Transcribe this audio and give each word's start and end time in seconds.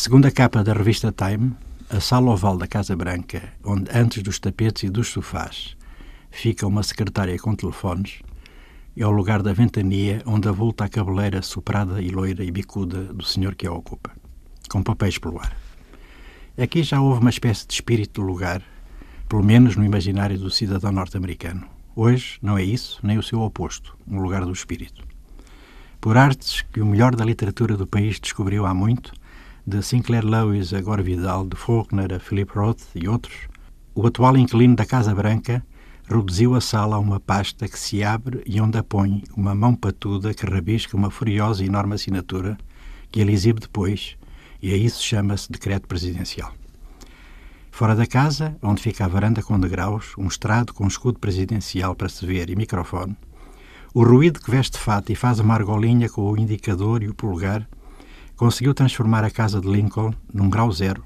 Segundo 0.00 0.24
a 0.24 0.30
capa 0.30 0.64
da 0.64 0.72
revista 0.72 1.12
Time, 1.12 1.52
a 1.90 2.00
sala 2.00 2.30
oval 2.30 2.56
da 2.56 2.66
Casa 2.66 2.96
Branca, 2.96 3.52
onde 3.62 3.90
antes 3.94 4.22
dos 4.22 4.38
tapetes 4.38 4.84
e 4.84 4.88
dos 4.88 5.08
sofás 5.08 5.76
fica 6.30 6.66
uma 6.66 6.82
secretária 6.82 7.38
com 7.38 7.54
telefones, 7.54 8.22
é 8.96 9.06
o 9.06 9.10
lugar 9.10 9.42
da 9.42 9.52
ventania 9.52 10.22
onde 10.24 10.48
avulta 10.48 10.84
a 10.84 10.88
cabeleira 10.88 11.42
soprada 11.42 12.00
e 12.00 12.08
loira 12.08 12.42
e 12.42 12.50
bicuda 12.50 13.12
do 13.12 13.22
senhor 13.22 13.54
que 13.54 13.66
a 13.66 13.72
ocupa, 13.72 14.10
com 14.70 14.82
papéis 14.82 15.18
pelo 15.18 15.38
ar. 15.38 15.54
Aqui 16.56 16.82
já 16.82 16.98
houve 16.98 17.20
uma 17.20 17.28
espécie 17.28 17.66
de 17.66 17.74
espírito 17.74 18.22
do 18.22 18.26
lugar, 18.26 18.62
pelo 19.28 19.44
menos 19.44 19.76
no 19.76 19.84
imaginário 19.84 20.38
do 20.38 20.50
cidadão 20.50 20.92
norte-americano. 20.92 21.66
Hoje 21.94 22.38
não 22.40 22.56
é 22.56 22.64
isso, 22.64 23.00
nem 23.02 23.18
o 23.18 23.22
seu 23.22 23.42
oposto, 23.42 23.94
um 24.08 24.18
lugar 24.18 24.46
do 24.46 24.52
espírito. 24.52 25.04
Por 26.00 26.16
artes 26.16 26.62
que 26.62 26.80
o 26.80 26.86
melhor 26.86 27.14
da 27.14 27.22
literatura 27.22 27.76
do 27.76 27.86
país 27.86 28.18
descobriu 28.18 28.64
há 28.64 28.72
muito, 28.72 29.12
de 29.66 29.82
Sinclair 29.82 30.24
Lewis 30.24 30.72
a 30.72 30.80
Gore 30.80 31.02
Vidal, 31.02 31.46
de 31.46 31.56
Faulkner 31.56 32.12
a 32.14 32.18
Philip 32.18 32.52
Roth 32.54 32.82
e 32.94 33.06
outros, 33.06 33.48
o 33.94 34.06
atual 34.06 34.36
inquilino 34.36 34.74
da 34.74 34.86
Casa 34.86 35.14
Branca 35.14 35.64
reduziu 36.08 36.54
a 36.54 36.60
sala 36.60 36.96
a 36.96 36.98
uma 36.98 37.20
pasta 37.20 37.68
que 37.68 37.78
se 37.78 38.02
abre 38.02 38.42
e 38.46 38.60
onde 38.60 38.78
a 38.78 38.82
põe 38.82 39.22
uma 39.36 39.54
mão 39.54 39.74
patuda 39.74 40.34
que 40.34 40.44
rabisca 40.44 40.96
uma 40.96 41.10
furiosa 41.10 41.62
e 41.62 41.66
enorme 41.66 41.94
assinatura 41.94 42.58
que 43.10 43.20
ele 43.20 43.32
exibe 43.32 43.60
depois, 43.60 44.16
e 44.62 44.72
a 44.72 44.76
isso 44.76 45.02
chama-se 45.02 45.50
decreto 45.50 45.86
presidencial. 45.86 46.52
Fora 47.70 47.94
da 47.94 48.06
casa, 48.06 48.56
onde 48.62 48.82
fica 48.82 49.04
a 49.04 49.08
varanda 49.08 49.42
com 49.42 49.58
degraus, 49.58 50.14
um 50.18 50.26
estrado 50.26 50.72
com 50.72 50.86
escudo 50.86 51.18
presidencial 51.18 51.94
para 51.94 52.08
se 52.08 52.26
ver 52.26 52.50
e 52.50 52.56
microfone, 52.56 53.16
o 53.92 54.04
ruído 54.04 54.40
que 54.40 54.50
veste 54.50 54.78
fato 54.78 55.10
e 55.10 55.16
faz 55.16 55.40
uma 55.40 55.54
argolinha 55.54 56.08
com 56.08 56.30
o 56.30 56.38
indicador 56.38 57.02
e 57.02 57.08
o 57.08 57.14
polegar 57.14 57.68
conseguiu 58.40 58.72
transformar 58.72 59.22
a 59.22 59.30
casa 59.30 59.60
de 59.60 59.68
Lincoln 59.68 60.14
num 60.32 60.48
grau 60.48 60.72
zero, 60.72 61.04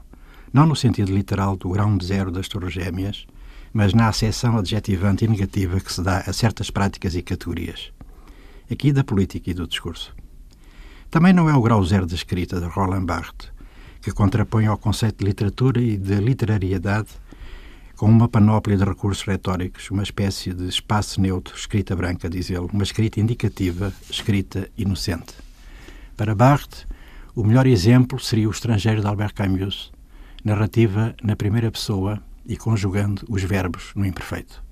não 0.53 0.67
no 0.67 0.77
sentido 0.77 1.13
literal 1.13 1.57
do 1.57 1.69
grão 1.71 1.99
zero 2.01 2.31
das 2.31 2.47
Torres 2.47 2.73
Gêmeas, 2.73 3.27
mas 3.73 3.93
na 3.93 4.07
acessão 4.07 4.57
adjetivante 4.57 5.25
e 5.25 5.29
negativa 5.29 5.81
que 5.81 5.93
se 5.93 6.01
dá 6.01 6.19
a 6.19 6.33
certas 6.33 6.71
práticas 6.71 7.17
e 7.17 7.23
categorias. 7.23 7.91
Aqui 8.71 8.93
da 8.93 9.03
política 9.03 9.51
e 9.51 9.55
do 9.55 9.67
discurso. 9.67 10.15
Também 11.11 11.33
não 11.33 11.51
é 11.51 11.57
o 11.57 11.61
grau 11.61 11.85
zero 11.85 12.07
da 12.07 12.15
escrita 12.15 12.61
de 12.61 12.67
Roland 12.67 13.05
Barthes, 13.05 13.51
que 14.01 14.13
contrapõe 14.13 14.67
ao 14.67 14.79
conceito 14.79 15.19
de 15.19 15.25
literatura 15.25 15.83
e 15.83 15.97
de 15.97 16.15
literariedade 16.21 17.09
com 17.97 18.07
uma 18.07 18.29
panóplia 18.29 18.77
de 18.77 18.85
recursos 18.85 19.25
retóricos, 19.25 19.91
uma 19.91 20.05
espécie 20.05 20.55
de 20.55 20.69
espaço 20.69 21.21
neutro, 21.21 21.57
escrita 21.57 21.97
branca, 21.97 22.31
diz 22.31 22.49
ele, 22.49 22.69
uma 22.73 22.85
escrita 22.85 23.19
indicativa, 23.19 23.93
escrita 24.09 24.71
inocente. 24.79 25.35
Para 26.17 26.33
Barthes, 26.33 26.87
o 27.35 27.43
melhor 27.43 27.67
exemplo 27.67 28.21
seria 28.21 28.49
O 28.49 28.53
Estrangeiro 28.53 29.01
de 29.01 29.07
Albert 29.09 29.35
Camus, 29.35 29.93
narrativa 30.45 31.17
na 31.21 31.35
primeira 31.35 31.71
pessoa 31.71 32.23
e 32.47 32.57
conjugando 32.57 33.25
os 33.29 33.43
verbos 33.43 33.91
no 33.97 34.07
imperfeito. 34.07 34.63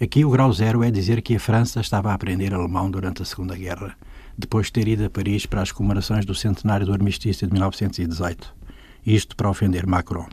Aqui 0.00 0.24
o 0.24 0.30
grau 0.30 0.52
zero 0.52 0.84
é 0.84 0.90
dizer 0.90 1.20
que 1.20 1.34
a 1.34 1.40
França 1.40 1.80
estava 1.80 2.10
a 2.10 2.14
aprender 2.14 2.54
alemão 2.54 2.88
durante 2.88 3.22
a 3.22 3.24
Segunda 3.24 3.56
Guerra, 3.56 3.96
depois 4.38 4.66
de 4.66 4.72
ter 4.74 4.86
ido 4.86 5.04
a 5.04 5.10
Paris 5.10 5.46
para 5.46 5.62
as 5.62 5.72
comemorações 5.72 6.24
do 6.24 6.34
centenário 6.34 6.86
do 6.86 6.92
armistício 6.92 7.46
de 7.46 7.52
1918. 7.52 8.54
Isto 9.04 9.34
para 9.34 9.50
ofender 9.50 9.84
Macron. 9.84 10.28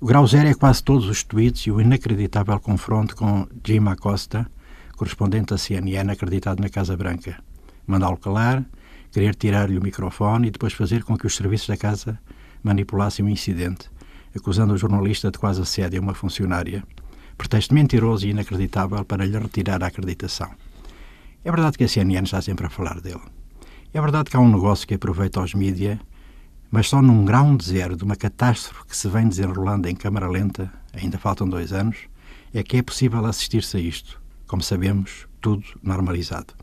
O 0.00 0.06
grau 0.06 0.26
zero 0.26 0.48
é 0.48 0.54
quase 0.54 0.82
todos 0.82 1.08
os 1.08 1.22
tweets 1.22 1.62
e 1.62 1.70
o 1.70 1.80
inacreditável 1.80 2.58
confronto 2.58 3.14
com 3.14 3.46
Jim 3.64 3.86
Acosta, 3.88 4.50
correspondente 4.96 5.50
da 5.50 5.58
CNN 5.58 6.10
acreditado 6.10 6.60
na 6.60 6.68
Casa 6.68 6.96
Branca. 6.96 7.38
Mandá-lo 7.86 8.16
calar, 8.16 8.64
querer 9.12 9.34
tirar-lhe 9.34 9.78
o 9.78 9.82
microfone 9.82 10.48
e 10.48 10.50
depois 10.50 10.72
fazer 10.72 11.04
com 11.04 11.16
que 11.16 11.26
os 11.26 11.34
serviços 11.34 11.68
da 11.68 11.76
casa 11.76 12.18
manipulassem 12.62 13.24
o 13.24 13.28
incidente, 13.28 13.90
acusando 14.34 14.74
o 14.74 14.78
jornalista 14.78 15.30
de 15.30 15.38
quase 15.38 15.60
assédio 15.62 16.00
a 16.00 16.02
uma 16.02 16.14
funcionária, 16.14 16.82
pretexto 17.36 17.74
mentiroso 17.74 18.26
e 18.26 18.30
inacreditável 18.30 19.04
para 19.04 19.24
lhe 19.24 19.38
retirar 19.38 19.82
a 19.82 19.86
acreditação. 19.86 20.50
É 21.44 21.50
verdade 21.50 21.78
que 21.78 21.84
a 21.84 21.88
CNN 21.88 22.24
está 22.24 22.40
sempre 22.42 22.66
a 22.66 22.70
falar 22.70 23.00
dele. 23.00 23.20
É 23.94 24.00
verdade 24.00 24.30
que 24.30 24.36
há 24.36 24.40
um 24.40 24.50
negócio 24.50 24.86
que 24.86 24.94
aproveita 24.94 25.40
os 25.40 25.54
mídia, 25.54 26.00
mas 26.70 26.88
só 26.88 27.00
num 27.00 27.24
grau 27.24 27.56
de 27.56 27.64
zero 27.64 27.96
de 27.96 28.04
uma 28.04 28.16
catástrofe 28.16 28.84
que 28.86 28.96
se 28.96 29.08
vem 29.08 29.28
desenrolando 29.28 29.88
em 29.88 29.94
câmara 29.94 30.28
lenta, 30.28 30.72
ainda 30.92 31.18
faltam 31.18 31.48
dois 31.48 31.72
anos, 31.72 31.96
é 32.52 32.62
que 32.62 32.78
é 32.78 32.82
possível 32.82 33.24
assistir-se 33.24 33.76
a 33.76 33.80
isto. 33.80 34.20
Como 34.46 34.62
sabemos, 34.62 35.26
tudo 35.40 35.64
normalizado. 35.82 36.54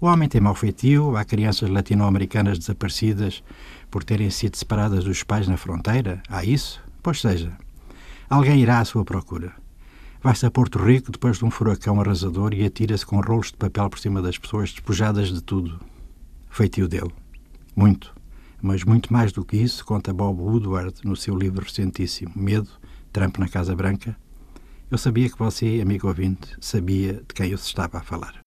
O 0.00 0.06
homem 0.06 0.30
tem 0.30 0.40
mau 0.40 0.54
feitio, 0.54 1.14
há 1.14 1.26
crianças 1.26 1.68
latino-americanas 1.68 2.58
desaparecidas 2.58 3.42
por 3.90 4.02
terem 4.02 4.30
sido 4.30 4.56
separadas 4.56 5.04
dos 5.04 5.22
pais 5.22 5.46
na 5.46 5.58
fronteira, 5.58 6.22
há 6.26 6.42
isso? 6.42 6.82
Pois 7.02 7.20
seja. 7.20 7.52
Alguém 8.28 8.60
irá 8.60 8.80
à 8.80 8.84
sua 8.86 9.04
procura. 9.04 9.52
Vai-se 10.22 10.46
a 10.46 10.50
Porto 10.50 10.78
Rico 10.78 11.12
depois 11.12 11.36
de 11.36 11.44
um 11.44 11.50
furacão 11.50 12.00
arrasador 12.00 12.54
e 12.54 12.64
atira-se 12.64 13.04
com 13.04 13.20
rolos 13.20 13.48
de 13.48 13.58
papel 13.58 13.90
por 13.90 13.98
cima 13.98 14.22
das 14.22 14.38
pessoas 14.38 14.70
despojadas 14.70 15.28
de 15.28 15.42
tudo. 15.42 15.78
Feitio 16.48 16.88
dele. 16.88 17.12
Muito. 17.76 18.14
Mas 18.62 18.84
muito 18.84 19.12
mais 19.12 19.32
do 19.32 19.44
que 19.44 19.58
isso, 19.58 19.84
conta 19.84 20.14
Bob 20.14 20.40
Woodward 20.40 20.94
no 21.04 21.14
seu 21.14 21.36
livro 21.36 21.62
recentíssimo 21.62 22.32
Medo, 22.34 22.70
Trump 23.12 23.36
na 23.36 23.48
Casa 23.48 23.76
Branca. 23.76 24.16
Eu 24.90 24.96
sabia 24.96 25.28
que 25.28 25.38
você, 25.38 25.78
amigo 25.82 26.08
ouvinte, 26.08 26.56
sabia 26.58 27.14
de 27.14 27.34
quem 27.34 27.50
eu 27.50 27.56
estava 27.56 27.98
a 27.98 28.02
falar. 28.02 28.42